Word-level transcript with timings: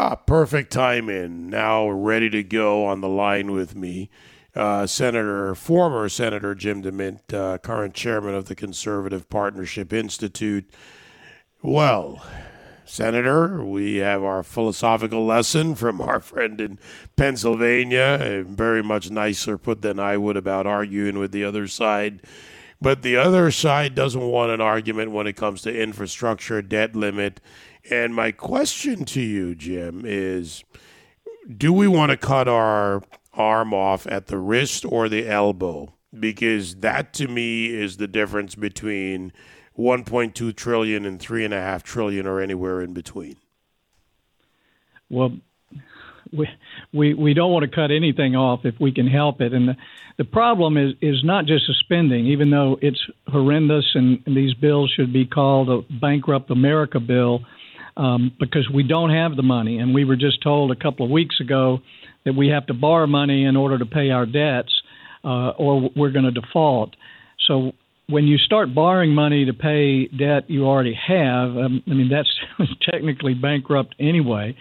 Ah, 0.00 0.14
perfect 0.14 0.72
timing. 0.72 1.50
Now 1.50 1.88
ready 1.90 2.30
to 2.30 2.44
go 2.44 2.86
on 2.86 3.00
the 3.00 3.08
line 3.08 3.50
with 3.50 3.74
me. 3.74 4.10
Uh, 4.54 4.86
Senator, 4.86 5.56
former 5.56 6.08
Senator 6.08 6.54
Jim 6.54 6.84
DeMint, 6.84 7.34
uh, 7.34 7.58
current 7.58 7.94
chairman 7.94 8.32
of 8.32 8.44
the 8.44 8.54
Conservative 8.54 9.28
Partnership 9.28 9.92
Institute. 9.92 10.70
Well, 11.62 12.24
Senator, 12.84 13.64
we 13.64 13.96
have 13.96 14.22
our 14.22 14.44
philosophical 14.44 15.26
lesson 15.26 15.74
from 15.74 16.00
our 16.00 16.20
friend 16.20 16.60
in 16.60 16.78
Pennsylvania. 17.16 18.44
Very 18.46 18.84
much 18.84 19.10
nicer 19.10 19.58
put 19.58 19.82
than 19.82 19.98
I 19.98 20.16
would 20.16 20.36
about 20.36 20.64
arguing 20.64 21.18
with 21.18 21.32
the 21.32 21.42
other 21.42 21.66
side. 21.66 22.22
But 22.80 23.02
the 23.02 23.16
other 23.16 23.50
side 23.50 23.96
doesn't 23.96 24.22
want 24.22 24.52
an 24.52 24.60
argument 24.60 25.10
when 25.10 25.26
it 25.26 25.34
comes 25.34 25.62
to 25.62 25.76
infrastructure, 25.76 26.62
debt 26.62 26.94
limit. 26.94 27.40
And 27.90 28.14
my 28.14 28.32
question 28.32 29.04
to 29.06 29.20
you, 29.20 29.54
Jim, 29.54 30.02
is 30.04 30.64
do 31.56 31.72
we 31.72 31.88
want 31.88 32.10
to 32.10 32.16
cut 32.16 32.48
our 32.48 33.02
arm 33.32 33.72
off 33.72 34.06
at 34.06 34.26
the 34.26 34.38
wrist 34.38 34.84
or 34.84 35.08
the 35.08 35.28
elbow? 35.28 35.94
Because 36.18 36.76
that 36.76 37.12
to 37.14 37.28
me 37.28 37.66
is 37.66 37.96
the 37.96 38.08
difference 38.08 38.54
between 38.54 39.32
1.2 39.78 40.54
trillion 40.56 41.04
and 41.04 41.18
3.5 41.18 41.82
trillion 41.82 42.26
or 42.26 42.40
anywhere 42.40 42.80
in 42.82 42.92
between? 42.92 43.36
Well, 45.08 45.36
we, 46.32 46.48
we, 46.92 47.14
we 47.14 47.34
don't 47.34 47.52
want 47.52 47.70
to 47.70 47.74
cut 47.74 47.90
anything 47.90 48.36
off 48.36 48.64
if 48.64 48.74
we 48.78 48.92
can 48.92 49.06
help 49.06 49.40
it. 49.40 49.54
And 49.54 49.68
the, 49.68 49.76
the 50.18 50.24
problem 50.24 50.76
is, 50.76 50.94
is 51.00 51.24
not 51.24 51.46
just 51.46 51.66
the 51.68 51.74
spending, 51.74 52.26
even 52.26 52.50
though 52.50 52.78
it's 52.82 53.00
horrendous 53.28 53.86
and, 53.94 54.22
and 54.26 54.36
these 54.36 54.52
bills 54.54 54.92
should 54.94 55.12
be 55.12 55.24
called 55.24 55.70
a 55.70 55.80
bankrupt 56.00 56.50
America 56.50 57.00
bill 57.00 57.40
um, 57.98 58.32
because 58.38 58.70
we 58.72 58.84
don't 58.84 59.10
have 59.10 59.36
the 59.36 59.42
money. 59.42 59.78
And 59.78 59.94
we 59.94 60.04
were 60.04 60.16
just 60.16 60.42
told 60.42 60.70
a 60.70 60.76
couple 60.76 61.04
of 61.04 61.10
weeks 61.10 61.40
ago 61.40 61.80
that 62.24 62.34
we 62.34 62.48
have 62.48 62.66
to 62.66 62.74
borrow 62.74 63.06
money 63.06 63.44
in 63.44 63.56
order 63.56 63.78
to 63.78 63.86
pay 63.86 64.10
our 64.10 64.24
debts 64.24 64.72
uh, 65.24 65.50
or 65.50 65.90
we're 65.94 66.12
going 66.12 66.24
to 66.24 66.30
default. 66.30 66.94
So 67.46 67.72
when 68.08 68.24
you 68.24 68.38
start 68.38 68.74
borrowing 68.74 69.14
money 69.14 69.44
to 69.44 69.52
pay 69.52 70.06
debt 70.06 70.48
you 70.48 70.64
already 70.64 70.94
have, 70.94 71.50
um, 71.56 71.82
I 71.86 71.90
mean, 71.90 72.08
that's 72.08 72.32
technically 72.90 73.34
bankrupt 73.34 73.94
anyway. 73.98 74.56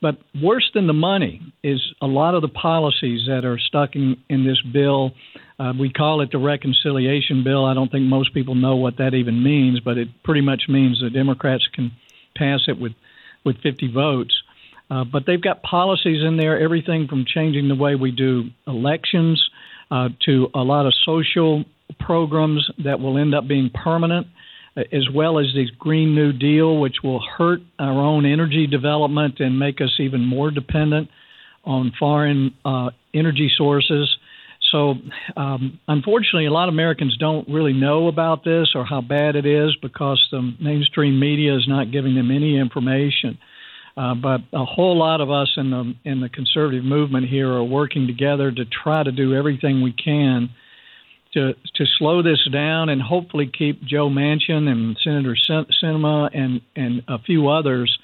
But 0.00 0.18
worse 0.40 0.68
than 0.74 0.88
the 0.88 0.92
money 0.92 1.40
is 1.62 1.80
a 2.02 2.06
lot 2.06 2.34
of 2.34 2.42
the 2.42 2.48
policies 2.48 3.22
that 3.28 3.44
are 3.44 3.58
stuck 3.58 3.94
in, 3.94 4.16
in 4.28 4.44
this 4.44 4.60
bill. 4.72 5.12
Uh, 5.60 5.72
we 5.78 5.92
call 5.92 6.22
it 6.22 6.30
the 6.32 6.38
reconciliation 6.38 7.44
bill. 7.44 7.64
I 7.64 7.72
don't 7.72 7.90
think 7.90 8.04
most 8.04 8.34
people 8.34 8.56
know 8.56 8.74
what 8.74 8.98
that 8.98 9.14
even 9.14 9.44
means, 9.44 9.78
but 9.78 9.98
it 9.98 10.08
pretty 10.24 10.40
much 10.40 10.62
means 10.68 11.00
the 11.00 11.08
Democrats 11.08 11.68
can 11.72 11.92
pass 12.36 12.60
it 12.68 12.78
with, 12.80 12.92
with 13.44 13.56
50 13.62 13.92
votes. 13.92 14.34
Uh, 14.90 15.04
but 15.04 15.24
they've 15.26 15.40
got 15.40 15.62
policies 15.62 16.22
in 16.22 16.36
there, 16.36 16.60
everything 16.60 17.06
from 17.08 17.24
changing 17.26 17.68
the 17.68 17.74
way 17.74 17.94
we 17.94 18.10
do 18.10 18.44
elections 18.66 19.42
uh, 19.90 20.08
to 20.26 20.48
a 20.54 20.60
lot 20.60 20.86
of 20.86 20.92
social 21.04 21.64
programs 21.98 22.68
that 22.84 23.00
will 23.00 23.18
end 23.18 23.34
up 23.34 23.46
being 23.48 23.70
permanent, 23.70 24.26
as 24.76 25.08
well 25.14 25.38
as 25.38 25.46
the 25.54 25.66
Green 25.78 26.14
New 26.14 26.32
Deal, 26.32 26.78
which 26.78 26.96
will 27.02 27.20
hurt 27.20 27.60
our 27.78 28.00
own 28.00 28.26
energy 28.26 28.66
development 28.66 29.40
and 29.40 29.58
make 29.58 29.80
us 29.80 29.92
even 29.98 30.24
more 30.24 30.50
dependent 30.50 31.08
on 31.64 31.92
foreign 31.98 32.54
uh, 32.64 32.90
energy 33.14 33.50
sources. 33.56 34.14
So, 34.72 34.94
um, 35.36 35.78
unfortunately, 35.86 36.46
a 36.46 36.50
lot 36.50 36.68
of 36.68 36.74
Americans 36.74 37.16
don't 37.18 37.46
really 37.48 37.74
know 37.74 38.08
about 38.08 38.42
this 38.42 38.72
or 38.74 38.84
how 38.84 39.02
bad 39.02 39.36
it 39.36 39.46
is 39.46 39.76
because 39.82 40.26
the 40.32 40.40
mainstream 40.60 41.20
media 41.20 41.54
is 41.54 41.68
not 41.68 41.92
giving 41.92 42.14
them 42.14 42.30
any 42.30 42.58
information. 42.58 43.38
Uh, 43.94 44.14
but 44.14 44.40
a 44.54 44.64
whole 44.64 44.96
lot 44.98 45.20
of 45.20 45.30
us 45.30 45.52
in 45.58 45.70
the 45.70 45.94
in 46.04 46.20
the 46.20 46.28
conservative 46.30 46.82
movement 46.82 47.28
here 47.28 47.52
are 47.52 47.62
working 47.62 48.06
together 48.06 48.50
to 48.50 48.64
try 48.64 49.02
to 49.02 49.12
do 49.12 49.34
everything 49.34 49.82
we 49.82 49.92
can 49.92 50.48
to 51.34 51.52
to 51.74 51.84
slow 51.98 52.22
this 52.22 52.40
down 52.50 52.88
and 52.88 53.02
hopefully 53.02 53.46
keep 53.46 53.82
Joe 53.84 54.08
Manchin 54.08 54.66
and 54.66 54.96
Senator 55.04 55.36
Sinema 55.82 56.30
and 56.32 56.62
and 56.74 57.02
a 57.06 57.18
few 57.18 57.50
others 57.50 57.98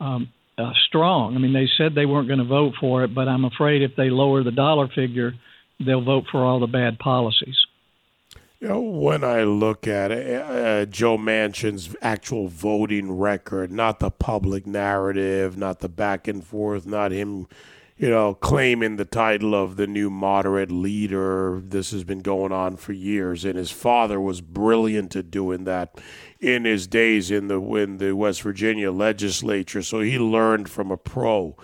um, 0.00 0.32
uh, 0.56 0.72
strong. 0.88 1.36
I 1.36 1.38
mean, 1.38 1.52
they 1.52 1.68
said 1.76 1.94
they 1.94 2.06
weren't 2.06 2.28
going 2.28 2.38
to 2.38 2.44
vote 2.46 2.74
for 2.80 3.04
it, 3.04 3.14
but 3.14 3.28
I'm 3.28 3.44
afraid 3.44 3.82
if 3.82 3.96
they 3.96 4.08
lower 4.08 4.42
the 4.42 4.50
dollar 4.50 4.88
figure, 4.88 5.34
they'll 5.84 6.04
vote 6.04 6.24
for 6.30 6.44
all 6.44 6.60
the 6.60 6.66
bad 6.66 6.98
policies. 6.98 7.56
You 8.60 8.68
know, 8.68 8.80
when 8.80 9.24
I 9.24 9.42
look 9.44 9.86
at 9.86 10.10
it, 10.10 10.40
uh, 10.40 10.86
Joe 10.86 11.18
Manchin's 11.18 11.94
actual 12.00 12.48
voting 12.48 13.12
record, 13.12 13.70
not 13.70 14.00
the 14.00 14.10
public 14.10 14.66
narrative, 14.66 15.58
not 15.58 15.80
the 15.80 15.88
back 15.88 16.26
and 16.26 16.42
forth, 16.42 16.86
not 16.86 17.12
him 17.12 17.46
you 17.96 18.10
know, 18.10 18.34
claiming 18.34 18.96
the 18.96 19.04
title 19.04 19.54
of 19.54 19.76
the 19.76 19.86
new 19.86 20.10
moderate 20.10 20.70
leader. 20.70 21.62
This 21.64 21.92
has 21.92 22.02
been 22.02 22.20
going 22.20 22.52
on 22.52 22.76
for 22.76 22.92
years, 22.92 23.44
and 23.44 23.56
his 23.56 23.70
father 23.70 24.20
was 24.20 24.40
brilliant 24.40 25.14
at 25.14 25.30
doing 25.30 25.64
that 25.64 26.00
in 26.40 26.64
his 26.64 26.86
days 26.86 27.30
in 27.30 27.46
the 27.46 27.60
in 27.76 27.98
the 27.98 28.16
West 28.16 28.42
Virginia 28.42 28.90
legislature. 28.90 29.82
So 29.82 30.00
he 30.00 30.18
learned 30.18 30.68
from 30.68 30.90
a 30.90 30.96
pro. 30.96 31.56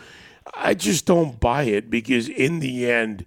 I 0.55 0.75
just 0.75 1.05
don't 1.05 1.41
buy 1.41 1.65
it 1.65 1.91
because 1.91 2.29
in 2.29 2.61
the 2.61 2.89
end, 2.91 3.27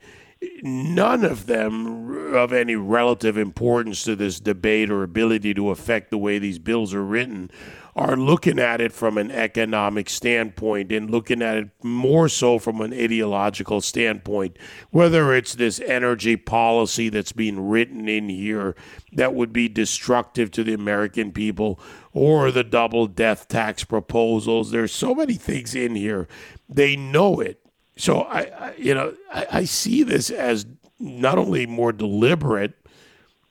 none 0.61 1.23
of 1.23 1.45
them 1.45 2.33
of 2.33 2.51
any 2.51 2.75
relative 2.75 3.37
importance 3.37 4.03
to 4.03 4.15
this 4.15 4.39
debate 4.39 4.89
or 4.89 5.03
ability 5.03 5.53
to 5.53 5.69
affect 5.69 6.09
the 6.09 6.17
way 6.17 6.39
these 6.39 6.59
bills 6.59 6.93
are 6.93 7.03
written 7.03 7.51
are 7.95 8.15
looking 8.15 8.57
at 8.57 8.81
it 8.81 8.91
from 8.91 9.17
an 9.17 9.29
economic 9.29 10.09
standpoint 10.09 10.91
and 10.91 11.11
looking 11.11 11.43
at 11.43 11.57
it 11.57 11.69
more 11.83 12.27
so 12.27 12.57
from 12.57 12.81
an 12.81 12.91
ideological 12.91 13.81
standpoint. 13.81 14.57
Whether 14.89 15.33
it's 15.33 15.53
this 15.53 15.79
energy 15.79 16.35
policy 16.35 17.09
that's 17.09 17.33
being 17.33 17.69
written 17.69 18.09
in 18.09 18.29
here 18.29 18.75
that 19.11 19.35
would 19.35 19.53
be 19.53 19.69
destructive 19.69 20.49
to 20.51 20.63
the 20.63 20.73
American 20.73 21.31
people, 21.31 21.79
or 22.13 22.51
the 22.51 22.63
double 22.63 23.07
death 23.07 23.47
tax 23.47 23.83
proposals. 23.83 24.71
There's 24.71 24.91
so 24.91 25.13
many 25.13 25.35
things 25.35 25.75
in 25.75 25.95
here. 25.95 26.27
They 26.69 26.95
know 26.95 27.39
it. 27.39 27.62
So 27.95 28.21
I, 28.21 28.41
I 28.41 28.75
you 28.77 28.93
know, 28.93 29.13
I, 29.33 29.47
I 29.51 29.63
see 29.65 30.03
this 30.03 30.29
as 30.29 30.65
not 30.99 31.37
only 31.37 31.65
more 31.65 31.91
deliberate 31.91 32.73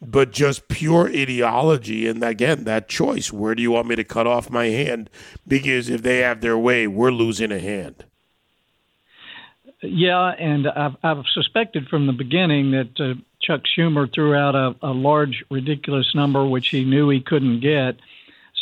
but 0.05 0.33
just 0.33 0.67
pure 0.69 1.09
ideology. 1.09 2.09
And 2.09 2.23
again, 2.25 2.65
that 2.65 2.89
choice 2.89 3.33
where 3.33 3.55
do 3.55 3.63
you 3.63 3.71
want 3.71 3.87
me 3.87 3.97
to 3.97 4.05
cut 4.05 4.27
off 4.27 4.51
my 4.51 4.67
hand? 4.67 5.09
Because 5.47 5.89
if 5.89 6.03
they 6.03 6.19
have 6.19 6.41
their 6.41 6.59
way, 6.59 6.87
we're 6.87 7.13
losing 7.13 7.53
a 7.53 7.61
hand. 7.61 8.05
Yeah, 9.81 10.29
and 10.29 10.69
I've, 10.69 10.97
I've 11.03 11.25
suspected 11.33 11.89
from 11.89 12.07
the 12.07 12.13
beginning 12.13 12.71
that 12.73 13.01
uh, 13.01 13.15
Chuck 13.41 13.63
Schumer 13.65 14.13
threw 14.13 14.35
out 14.35 14.55
a, 14.55 14.77
a, 14.83 14.93
large, 14.93 15.45
ridiculous 15.51 16.15
number 16.15 16.47
which 16.47 16.69
he 16.69 16.85
knew 16.85 17.09
he 17.09 17.21
couldn't 17.21 17.61
get, 17.61 17.97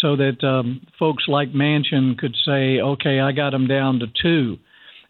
so 0.00 0.16
that 0.16 0.42
um, 0.42 0.86
folks 0.98 1.28
like 1.28 1.52
Manchin 1.52 2.16
could 2.16 2.34
say, 2.42 2.80
"Okay, 2.80 3.20
I 3.20 3.32
got 3.32 3.52
him 3.52 3.66
down 3.66 3.98
to 3.98 4.06
two. 4.06 4.58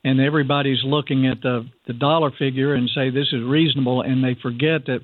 And 0.05 0.21
everybody's 0.21 0.83
looking 0.84 1.27
at 1.27 1.43
the 1.43 1.69
the 1.87 1.93
dollar 1.93 2.31
figure 2.31 2.75
and 2.75 2.91
say 2.94 3.11
this 3.11 3.33
is 3.33 3.43
reasonable, 3.43 4.03
and 4.03 4.25
they 4.25 4.37
forget 4.41 4.87
that 4.87 5.00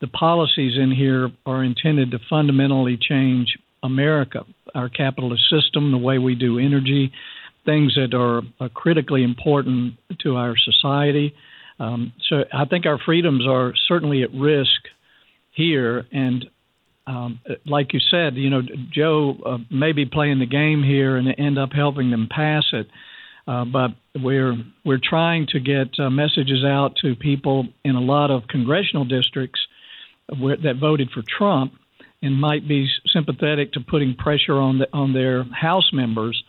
the 0.00 0.08
policies 0.08 0.76
in 0.76 0.90
here 0.90 1.30
are 1.46 1.64
intended 1.64 2.10
to 2.10 2.18
fundamentally 2.28 2.98
change 3.00 3.56
America, 3.82 4.44
our 4.74 4.88
capitalist 4.88 5.42
system, 5.48 5.90
the 5.90 5.98
way 5.98 6.18
we 6.18 6.34
do 6.34 6.58
energy, 6.58 7.12
things 7.64 7.94
that 7.94 8.14
are, 8.14 8.42
critically 8.74 9.22
important 9.22 9.94
to 10.20 10.36
our 10.36 10.54
society. 10.56 11.34
Um, 11.78 12.12
so 12.28 12.44
I 12.52 12.64
think 12.64 12.86
our 12.86 12.98
freedoms 12.98 13.46
are 13.46 13.72
certainly 13.88 14.22
at 14.22 14.32
risk 14.32 14.80
here. 15.52 16.06
And 16.12 16.46
um, 17.06 17.40
like 17.66 17.92
you 17.92 18.00
said, 18.10 18.36
you 18.36 18.50
know, 18.50 18.62
Joe 18.92 19.36
uh, 19.44 19.58
may 19.70 19.92
be 19.92 20.06
playing 20.06 20.38
the 20.38 20.46
game 20.46 20.82
here 20.82 21.16
and 21.16 21.28
end 21.38 21.58
up 21.58 21.72
helping 21.72 22.10
them 22.10 22.28
pass 22.30 22.64
it. 22.72 22.86
Uh, 23.46 23.64
but 23.64 23.90
we're 24.16 24.56
we're 24.84 25.00
trying 25.02 25.46
to 25.46 25.60
get 25.60 25.88
uh, 25.98 26.10
messages 26.10 26.64
out 26.64 26.96
to 26.96 27.14
people 27.14 27.68
in 27.84 27.94
a 27.94 28.00
lot 28.00 28.30
of 28.30 28.48
congressional 28.48 29.04
districts 29.04 29.60
where, 30.38 30.56
that 30.56 30.76
voted 30.76 31.10
for 31.10 31.22
Trump 31.22 31.74
and 32.22 32.40
might 32.40 32.66
be 32.66 32.88
sympathetic 33.06 33.72
to 33.72 33.80
putting 33.80 34.14
pressure 34.16 34.58
on 34.58 34.78
the, 34.78 34.88
on 34.92 35.12
their 35.12 35.44
House 35.44 35.90
members. 35.92 36.42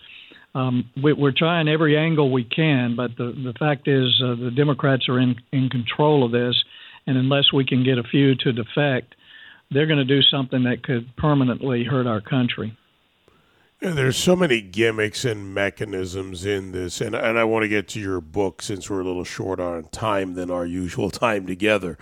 Um, 0.56 0.90
we, 1.02 1.12
are 1.12 1.32
trying 1.32 1.68
every 1.68 1.96
angle 1.98 2.32
we 2.32 2.44
can, 2.44 2.96
but 2.96 3.16
the 3.16 3.26
the 3.26 3.54
fact 3.60 3.88
is 3.88 4.22
uh, 4.24 4.36
the 4.36 4.52
Democrats 4.52 5.08
are 5.08 5.20
in 5.20 5.36
in 5.52 5.70
control 5.70 6.26
of 6.26 6.32
this, 6.32 6.56
and 7.06 7.16
unless 7.16 7.54
we 7.54 7.64
can 7.64 7.84
get 7.84 8.00
a 8.00 8.04
few 8.04 8.34
to 8.36 8.52
defect, 8.54 9.14
they're 9.70 9.86
going 9.86 10.00
to 10.00 10.06
do 10.06 10.24
something 10.24 10.64
that 10.64 10.82
could 10.82 11.16
permanently 11.16 11.84
hurt 11.84 12.08
our 12.08 12.22
country. 12.22 12.76
There's 13.80 14.18
so 14.18 14.36
many 14.36 14.62
gimmicks 14.62 15.24
and 15.24 15.54
mechanisms 15.54 16.46
in 16.46 16.72
this, 16.72 17.00
and 17.00 17.14
and 17.16 17.38
I 17.38 17.44
want 17.44 17.64
to 17.64 17.68
get 17.68 17.88
to 17.90 18.00
your 18.00 18.20
book 18.22 18.64
since 18.64 18.90
we're 18.90 19.02
a 19.02 19.06
little 19.06 19.24
short 19.24 19.60
on 19.60 19.84
time 19.90 20.34
than 20.34 20.50
our 20.50 20.66
usual 20.66 21.12
time 21.12 21.46
together. 21.46 21.98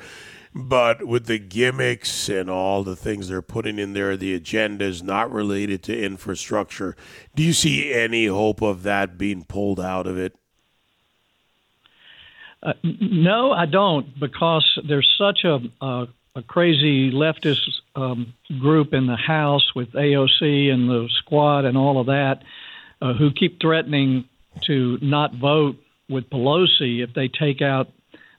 But 0.57 1.05
with 1.05 1.25
the 1.25 1.37
gimmicks 1.37 2.29
and 2.29 2.49
all 2.49 2.83
the 2.83 2.95
things 2.95 3.27
they're 3.27 3.41
putting 3.41 3.77
in 3.77 3.91
there, 3.91 4.15
the 4.15 4.33
agenda 4.33 4.85
is 4.85 5.03
not 5.03 5.29
related 5.29 5.83
to 5.83 6.01
infrastructure. 6.01 6.95
Do 7.35 7.43
you 7.43 7.51
see 7.51 7.93
any 7.93 8.27
hope 8.27 8.61
of 8.61 8.83
that 8.83 9.17
being 9.17 9.43
pulled 9.43 9.81
out 9.81 10.07
of 10.07 10.17
it? 10.17 10.33
Uh, 12.63 12.71
no, 12.83 13.51
I 13.51 13.65
don't, 13.65 14.17
because 14.17 14.79
there's 14.87 15.13
such 15.17 15.43
a, 15.43 15.59
a, 15.81 16.07
a 16.35 16.41
crazy 16.41 17.11
leftist 17.11 17.59
um, 17.95 18.33
group 18.59 18.93
in 18.93 19.07
the 19.07 19.15
House 19.15 19.71
with 19.75 19.91
AOC 19.93 20.69
and 20.69 20.89
the 20.89 21.07
squad 21.19 21.65
and 21.65 21.77
all 21.77 21.99
of 21.99 22.07
that 22.07 22.41
uh, 23.01 23.13
who 23.13 23.31
keep 23.31 23.59
threatening 23.61 24.25
to 24.67 24.97
not 25.01 25.33
vote 25.35 25.75
with 26.09 26.29
Pelosi 26.29 27.03
if 27.03 27.13
they 27.13 27.27
take 27.27 27.61
out 27.61 27.87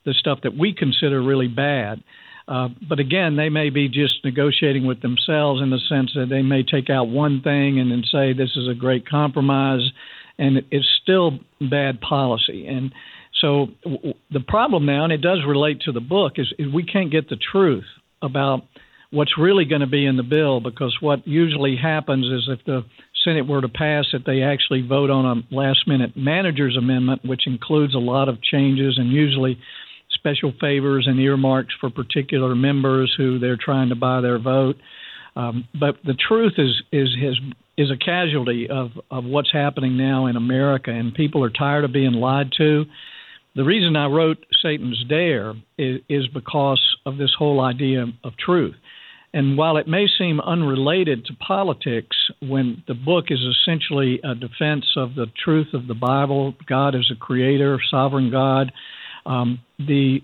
the 0.05 0.15
stuff 0.15 0.41
that 0.43 0.57
we 0.57 0.73
consider 0.73 1.23
really 1.23 1.49
bad. 1.49 2.03
Uh, 2.49 2.69
but 2.89 3.01
again, 3.01 3.37
they 3.37 3.49
may 3.49 3.71
be 3.71 3.89
just 3.89 4.25
negotiating 4.25 4.87
with 4.87 5.03
themselves 5.03 5.61
in 5.61 5.71
the 5.71 5.81
sense 5.89 6.13
that 6.15 6.29
they 6.31 6.43
may 6.43 6.63
take 6.63 6.89
out 6.89 7.09
one 7.09 7.43
thing 7.43 7.81
and 7.81 7.91
then 7.91 8.05
say 8.11 8.33
this 8.33 8.57
is 8.57 8.69
a 8.69 8.75
great 8.75 9.09
compromise, 9.09 9.91
and 10.39 10.63
it's 10.71 10.87
still 11.03 11.41
bad 11.61 12.01
policy. 12.01 12.69
And 12.69 12.93
so 13.41 13.69
w- 13.83 14.15
the 14.31 14.41
problem 14.41 14.87
now, 14.87 15.03
and 15.03 15.13
it 15.13 15.21
does 15.21 15.41
relate 15.47 15.81
to 15.83 15.93
the 15.93 16.01
book, 16.01 16.35
is, 16.37 16.53
is 16.57 16.73
we 16.73 16.85
can't 16.85 17.11
get 17.11 17.29
the 17.29 17.37
truth 17.37 17.85
about 18.23 18.63
what's 19.11 19.39
really 19.39 19.65
going 19.65 19.81
to 19.81 19.87
be 19.87 20.07
in 20.07 20.17
the 20.17 20.23
bill 20.23 20.61
because 20.61 20.97
what 21.01 21.27
usually 21.27 21.77
happens 21.77 22.27
is 22.27 22.49
if 22.49 22.65
the 22.67 22.85
Senate 23.25 23.47
were 23.49 23.61
to 23.61 23.69
pass 23.69 24.07
it, 24.13 24.23
they 24.25 24.43
actually 24.43 24.87
vote 24.87 25.11
on 25.11 25.25
a 25.25 25.55
last 25.55 25.87
minute 25.87 26.17
manager's 26.17 26.77
amendment, 26.77 27.25
which 27.25 27.47
includes 27.47 27.95
a 27.95 27.99
lot 27.99 28.29
of 28.29 28.43
changes 28.43 28.99
and 28.99 29.11
usually 29.11 29.59
special 30.15 30.53
favors 30.61 31.07
and 31.07 31.19
earmarks 31.19 31.75
for 31.81 31.91
particular 31.91 32.55
members 32.55 33.13
who 33.17 33.39
they're 33.39 33.59
trying 33.61 33.89
to 33.89 33.97
buy 33.97 34.21
their 34.21 34.39
vote. 34.39 34.77
Um, 35.35 35.69
but 35.79 35.97
the 36.05 36.15
truth 36.15 36.55
is 36.57 36.83
is 36.93 37.09
his 37.21 37.37
is 37.77 37.91
a 37.91 37.97
casualty 37.97 38.69
of 38.71 38.93
of 39.11 39.25
what's 39.25 39.53
happening 39.53 39.97
now 39.97 40.27
in 40.27 40.37
America, 40.37 40.91
and 40.91 41.15
people 41.15 41.45
are 41.45 41.51
tired 41.51 41.85
of 41.85 41.93
being 41.93 42.13
lied 42.13 42.53
to. 42.57 42.87
The 43.57 43.65
reason 43.65 43.97
I 43.97 44.07
wrote 44.07 44.45
Satan's 44.63 45.03
Dare 45.09 45.55
is, 45.79 46.01
is 46.11 46.29
because 46.29 46.81
of 47.07 47.17
this 47.17 47.33
whole 47.39 47.61
idea 47.61 48.05
of 48.23 48.37
truth. 48.37 48.75
And 49.33 49.57
while 49.57 49.77
it 49.79 49.89
may 49.89 50.07
seem 50.19 50.41
unrelated 50.41 51.25
to 51.27 51.35
politics, 51.35 52.17
when 52.41 52.83
the 52.87 52.95
book 52.95 53.27
is 53.31 53.41
essentially 53.41 54.21
a 54.23 54.35
defense 54.35 54.85
of 54.97 55.15
the 55.15 55.27
truth 55.43 55.69
of 55.73 55.87
the 55.87 55.95
Bible, 55.95 56.55
God 56.69 56.95
is 56.95 57.11
a 57.11 57.17
creator, 57.17 57.79
sovereign 57.91 58.31
God, 58.31 58.73
um, 59.25 59.61
the 59.79 60.21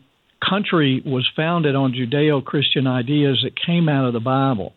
country 0.49 1.03
was 1.05 1.29
founded 1.35 1.75
on 1.75 1.93
Judeo 1.93 2.45
Christian 2.45 2.87
ideas 2.87 3.41
that 3.45 3.53
came 3.67 3.89
out 3.89 4.07
of 4.07 4.13
the 4.13 4.21
Bible. 4.21 4.75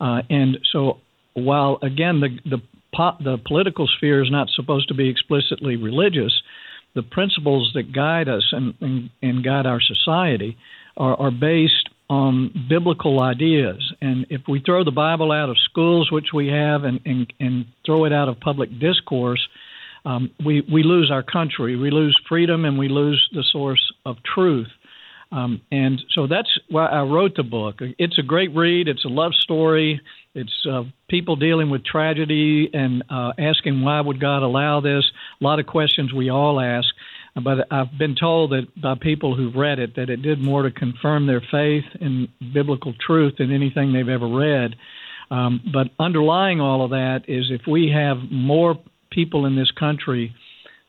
Uh, 0.00 0.20
and 0.28 0.58
so, 0.72 0.98
while 1.34 1.78
again, 1.82 2.20
the, 2.20 2.28
the, 2.48 2.62
po- 2.94 3.16
the 3.22 3.38
political 3.46 3.88
sphere 3.96 4.22
is 4.22 4.30
not 4.30 4.48
supposed 4.54 4.88
to 4.88 4.94
be 4.94 5.08
explicitly 5.08 5.76
religious, 5.76 6.32
the 6.96 7.02
principles 7.02 7.70
that 7.74 7.92
guide 7.92 8.28
us 8.28 8.48
and, 8.52 8.74
and, 8.80 9.10
and 9.22 9.44
guide 9.44 9.66
our 9.66 9.80
society 9.82 10.56
are, 10.96 11.14
are 11.20 11.30
based 11.30 11.90
on 12.08 12.66
biblical 12.70 13.20
ideas. 13.20 13.92
And 14.00 14.26
if 14.30 14.40
we 14.48 14.60
throw 14.60 14.82
the 14.82 14.90
Bible 14.90 15.30
out 15.30 15.50
of 15.50 15.58
schools, 15.58 16.10
which 16.10 16.32
we 16.32 16.48
have, 16.48 16.84
and, 16.84 17.00
and, 17.04 17.32
and 17.38 17.66
throw 17.84 18.06
it 18.06 18.14
out 18.14 18.28
of 18.30 18.40
public 18.40 18.70
discourse, 18.80 19.46
um, 20.06 20.30
we, 20.42 20.62
we 20.72 20.82
lose 20.82 21.10
our 21.10 21.22
country. 21.22 21.76
We 21.76 21.90
lose 21.90 22.18
freedom 22.28 22.64
and 22.64 22.78
we 22.78 22.88
lose 22.88 23.28
the 23.32 23.44
source 23.52 23.92
of 24.06 24.16
truth. 24.22 24.68
Um, 25.32 25.60
and 25.70 26.00
so 26.14 26.26
that's 26.26 26.48
why 26.70 26.86
I 26.86 27.02
wrote 27.02 27.36
the 27.36 27.42
book. 27.42 27.80
It's 27.98 28.18
a 28.18 28.22
great 28.22 28.54
read. 28.54 28.88
It's 28.88 29.04
a 29.04 29.08
love 29.08 29.34
story. 29.34 30.00
It's 30.36 30.66
uh, 30.70 30.82
people 31.08 31.36
dealing 31.36 31.70
with 31.70 31.82
tragedy 31.82 32.68
and 32.72 33.02
uh, 33.08 33.32
asking 33.38 33.82
why 33.82 34.00
would 34.00 34.20
God 34.20 34.42
allow 34.42 34.80
this. 34.80 35.02
A 35.40 35.44
lot 35.44 35.58
of 35.58 35.66
questions 35.66 36.12
we 36.12 36.30
all 36.30 36.60
ask. 36.60 36.86
But 37.42 37.70
I've 37.70 37.98
been 37.98 38.16
told 38.18 38.52
that 38.52 38.66
by 38.80 38.94
people 39.00 39.34
who've 39.34 39.54
read 39.54 39.78
it 39.78 39.96
that 39.96 40.10
it 40.10 40.22
did 40.22 40.38
more 40.40 40.62
to 40.62 40.70
confirm 40.70 41.26
their 41.26 41.42
faith 41.50 41.84
in 42.00 42.28
biblical 42.52 42.94
truth 43.06 43.34
than 43.38 43.52
anything 43.52 43.92
they've 43.92 44.08
ever 44.08 44.28
read. 44.28 44.74
Um, 45.30 45.60
but 45.72 45.88
underlying 45.98 46.60
all 46.60 46.84
of 46.84 46.90
that 46.90 47.22
is 47.28 47.46
if 47.50 47.62
we 47.66 47.90
have 47.94 48.18
more 48.30 48.78
people 49.10 49.46
in 49.46 49.56
this 49.56 49.70
country 49.70 50.34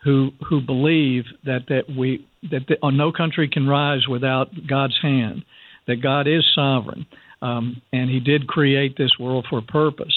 who 0.04 0.32
who 0.48 0.62
believe 0.62 1.24
that 1.44 1.66
that 1.70 1.84
we 1.90 2.26
that 2.44 2.68
the, 2.68 2.78
oh, 2.84 2.90
no 2.90 3.12
country 3.12 3.50
can 3.50 3.68
rise 3.68 4.08
without 4.08 4.50
God's 4.70 4.98
hand, 5.02 5.44
that 5.88 6.02
God 6.02 6.28
is 6.28 6.46
sovereign, 6.54 7.06
um, 7.42 7.82
and 7.92 8.10
He 8.10 8.20
did 8.20 8.48
create 8.48 8.98
this 8.98 9.12
world 9.20 9.46
for 9.50 9.60
a 9.60 9.64
purpose. 9.64 10.14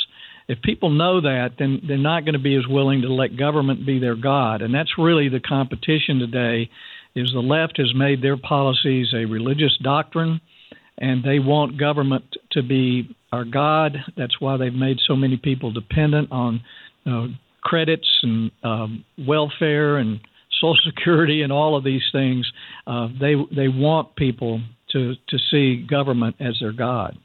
If 0.49 0.63
people 0.63 0.91
know 0.91 1.21
that, 1.21 1.53
then 1.59 1.81
they're 1.87 1.97
not 1.97 2.25
going 2.25 2.33
to 2.33 2.41
be 2.41 2.57
as 2.57 2.67
willing 2.67 3.03
to 3.03 3.13
let 3.13 3.37
government 3.37 3.87
be 3.87 4.01
their 4.01 4.17
god, 4.17 4.63
and 4.63 4.75
that's 4.75 4.99
really 4.99 5.29
the 5.29 5.41
competition 5.41 6.19
today. 6.19 6.69
Is 7.15 7.33
the 7.33 7.41
left 7.41 7.79
has 7.79 7.93
made 7.95 8.23
their 8.23 8.37
policies 8.37 9.09
a 9.13 9.25
religious 9.25 9.77
doctrine, 9.83 10.41
and 10.99 11.25
they 11.25 11.39
want 11.39 11.79
government 11.79 12.25
to 12.53 12.63
be 12.63 13.17
our 13.33 13.45
god. 13.45 13.97
That's 14.17 14.41
why 14.41 14.57
they've 14.57 14.73
made 14.73 14.99
so 15.07 15.17
many 15.17 15.37
people 15.37 15.73
dependent 15.73 16.31
on 16.31 16.61
uh, 17.07 17.27
credits 17.63 18.09
and 18.23 18.51
um, 18.63 19.05
welfare 19.27 19.99
and 19.99 20.21
Social 20.61 20.77
Security 20.85 21.43
and 21.43 21.53
all 21.53 21.77
of 21.77 21.85
these 21.85 22.03
things. 22.13 22.51
Uh, 22.87 23.09
they 23.21 23.35
they 23.55 23.69
want 23.69 24.15
people 24.17 24.61
to 24.93 25.15
to 25.29 25.39
see 25.39 25.77
government 25.77 26.37
as 26.41 26.59
their 26.61 26.73
god. 26.73 27.19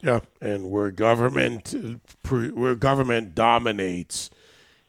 Yeah, 0.00 0.20
and 0.40 0.70
where 0.70 0.90
government 0.90 1.74
where 2.28 2.74
government 2.74 3.34
dominates, 3.34 4.30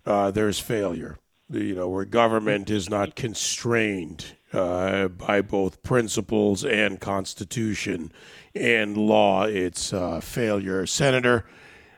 uh, 0.05 0.31
there's 0.31 0.59
failure. 0.59 1.17
You 1.49 1.75
know, 1.75 1.87
where 1.87 2.05
government 2.05 2.69
is 2.69 2.89
not 2.89 3.15
constrained 3.15 4.35
uh, 4.51 5.09
by 5.09 5.41
both 5.41 5.83
principles 5.83 6.65
and 6.65 6.99
constitution 6.99 8.11
and 8.55 8.97
law, 8.97 9.43
it's 9.43 9.93
uh, 9.93 10.19
failure. 10.19 10.85
Senator. 10.85 11.45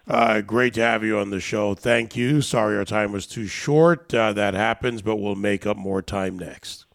Uh, 0.10 0.40
great 0.40 0.74
to 0.74 0.82
have 0.82 1.04
you 1.04 1.18
on 1.18 1.32
the 1.32 1.40
show. 1.40 1.76
Thank 1.76 2.16
you. 2.16 2.42
Sorry 2.42 2.78
our 2.78 2.86
time 2.86 3.12
was 3.12 3.28
too 3.28 3.46
short. 3.46 4.14
Uh, 4.14 4.32
that 4.32 4.54
happens, 4.54 5.02
but 5.02 5.18
we'll 5.18 5.36
make 5.36 5.66
up 5.66 5.76
more 5.76 6.02
time 6.02 6.40
next. 6.40 6.87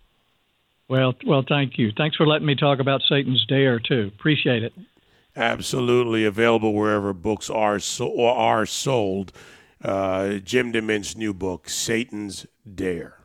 Well, 0.92 1.14
well, 1.26 1.42
thank 1.48 1.78
you. 1.78 1.90
Thanks 1.96 2.18
for 2.18 2.26
letting 2.26 2.46
me 2.46 2.54
talk 2.54 2.78
about 2.78 3.00
Satan's 3.08 3.46
Dare 3.46 3.80
too. 3.80 4.10
Appreciate 4.14 4.62
it. 4.62 4.74
Absolutely 5.34 6.26
available 6.26 6.74
wherever 6.74 7.14
books 7.14 7.48
are 7.48 7.78
so, 7.78 8.26
are 8.26 8.66
sold. 8.66 9.32
Uh, 9.82 10.34
Jim 10.34 10.70
DeMint's 10.70 11.16
new 11.16 11.32
book, 11.32 11.70
Satan's 11.70 12.44
Dare. 12.74 13.21